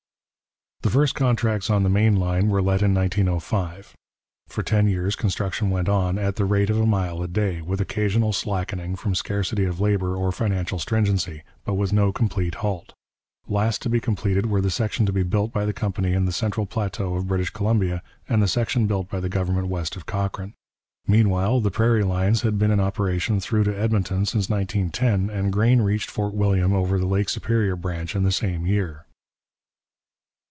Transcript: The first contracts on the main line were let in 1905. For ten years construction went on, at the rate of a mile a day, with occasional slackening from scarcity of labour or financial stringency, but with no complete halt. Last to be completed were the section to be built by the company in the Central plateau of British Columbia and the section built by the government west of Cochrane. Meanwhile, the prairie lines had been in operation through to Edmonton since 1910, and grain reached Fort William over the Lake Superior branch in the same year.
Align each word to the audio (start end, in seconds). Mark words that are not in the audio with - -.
The 0.83 0.89
first 0.89 1.13
contracts 1.13 1.69
on 1.69 1.83
the 1.83 1.89
main 1.91 2.15
line 2.15 2.49
were 2.49 2.59
let 2.61 2.81
in 2.81 2.91
1905. 2.95 3.93
For 4.47 4.63
ten 4.63 4.87
years 4.87 5.15
construction 5.15 5.69
went 5.69 5.87
on, 5.87 6.17
at 6.17 6.37
the 6.37 6.43
rate 6.43 6.71
of 6.71 6.79
a 6.81 6.87
mile 6.87 7.21
a 7.21 7.27
day, 7.27 7.61
with 7.61 7.79
occasional 7.79 8.33
slackening 8.33 8.95
from 8.95 9.13
scarcity 9.13 9.63
of 9.65 9.79
labour 9.79 10.15
or 10.15 10.31
financial 10.31 10.79
stringency, 10.79 11.43
but 11.65 11.75
with 11.75 11.93
no 11.93 12.11
complete 12.11 12.55
halt. 12.55 12.93
Last 13.47 13.83
to 13.83 13.89
be 13.89 13.99
completed 13.99 14.47
were 14.47 14.59
the 14.59 14.71
section 14.71 15.05
to 15.05 15.13
be 15.13 15.21
built 15.21 15.53
by 15.53 15.65
the 15.65 15.71
company 15.71 16.13
in 16.13 16.25
the 16.25 16.31
Central 16.31 16.65
plateau 16.65 17.13
of 17.13 17.27
British 17.27 17.51
Columbia 17.51 18.01
and 18.27 18.41
the 18.41 18.47
section 18.47 18.87
built 18.87 19.07
by 19.07 19.19
the 19.19 19.29
government 19.29 19.67
west 19.67 19.95
of 19.95 20.07
Cochrane. 20.07 20.55
Meanwhile, 21.05 21.61
the 21.61 21.69
prairie 21.71 22.03
lines 22.03 22.41
had 22.41 22.57
been 22.57 22.71
in 22.71 22.79
operation 22.79 23.39
through 23.39 23.65
to 23.65 23.79
Edmonton 23.79 24.25
since 24.25 24.49
1910, 24.49 25.29
and 25.29 25.53
grain 25.53 25.81
reached 25.83 26.09
Fort 26.09 26.33
William 26.33 26.73
over 26.73 26.97
the 26.97 27.05
Lake 27.05 27.29
Superior 27.29 27.75
branch 27.75 28.15
in 28.15 28.23
the 28.23 28.31
same 28.31 28.65
year. 28.65 29.05